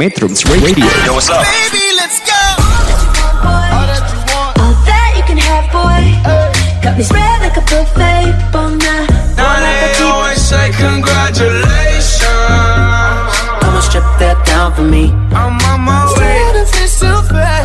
[0.00, 1.44] Metrums Radio Yo, what's up?
[1.44, 2.32] Baby, let's go.
[3.44, 3.84] All
[4.88, 6.16] that you can have, boy.
[6.80, 8.32] Got me spread like a buffet.
[8.48, 8.80] Bon
[9.36, 12.24] Now they always say congratulations.
[13.60, 15.12] Come and strip that down for me.
[15.36, 16.48] I'm on my way.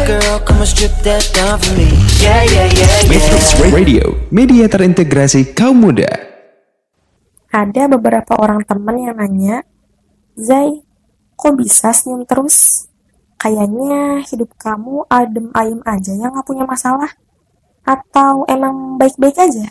[0.03, 1.87] Girl, come and strip that down for me.
[2.19, 3.71] Yeah, yeah, yeah, Metrums yeah.
[3.71, 6.11] Radio Media terintegrasi kaum muda
[7.55, 9.63] Ada beberapa orang temen yang nanya,
[10.35, 10.83] Zai,
[11.35, 12.87] kok bisa senyum terus?
[13.35, 17.11] Kayaknya hidup kamu adem ayem aja yang gak punya masalah.
[17.85, 19.69] Atau emang baik-baik aja?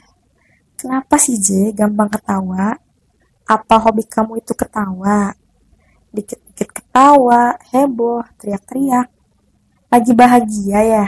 [0.78, 2.76] Kenapa sih J gampang ketawa?
[3.48, 5.34] Apa hobi kamu itu ketawa?
[6.14, 9.10] Dikit-dikit ketawa, heboh, teriak-teriak.
[9.90, 11.06] Lagi bahagia ya?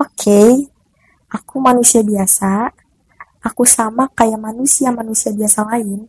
[0.00, 0.72] Oke,
[1.28, 2.72] aku manusia biasa,
[3.44, 6.08] aku sama kayak manusia-manusia biasa lain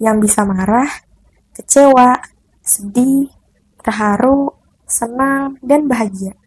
[0.00, 0.88] yang bisa marah,
[1.58, 2.22] kecewa,
[2.62, 3.26] sedih,
[3.82, 4.54] terharu,
[4.86, 6.38] senang, dan bahagia.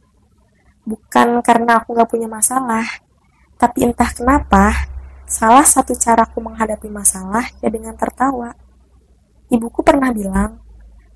[0.88, 2.88] Bukan karena aku gak punya masalah,
[3.60, 4.88] tapi entah kenapa,
[5.28, 8.56] salah satu caraku menghadapi masalah ya dengan tertawa.
[9.52, 10.64] Ibuku pernah bilang,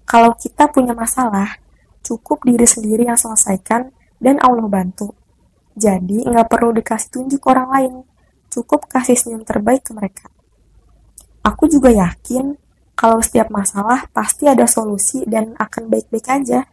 [0.03, 1.57] kalau kita punya masalah,
[2.03, 5.15] cukup diri sendiri yang selesaikan dan Allah bantu.
[5.73, 7.93] Jadi, nggak perlu dikasih tunjuk orang lain,
[8.51, 10.27] cukup kasih senyum terbaik ke mereka.
[11.41, 12.64] Aku juga yakin
[12.95, 16.63] kalau setiap masalah pasti ada solusi dan akan baik-baik aja.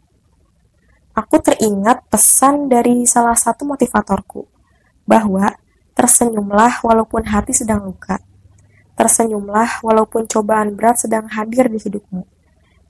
[1.12, 4.48] Aku teringat pesan dari salah satu motivatorku,
[5.04, 5.52] bahwa
[5.92, 8.22] tersenyumlah walaupun hati sedang luka.
[8.96, 12.24] Tersenyumlah walaupun cobaan berat sedang hadir di hidupmu.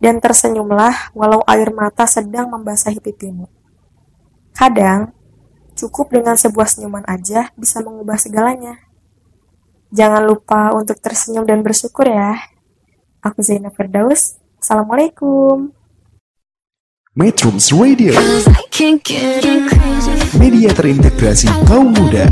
[0.02, 3.46] Dan tersenyumlah walau air mata sedang membasahi pipimu.
[4.52, 5.14] Kadang,
[5.78, 8.82] cukup dengan sebuah senyuman aja bisa mengubah segalanya.
[9.94, 12.51] Jangan lupa untuk tersenyum dan bersyukur ya.
[13.22, 14.34] Aku Zainab Firdaus.
[14.58, 15.70] Assalamualaikum.
[17.14, 20.16] Metrums Radio Cause I can't get crazy.
[20.40, 22.24] Media terintegrasi kaum muda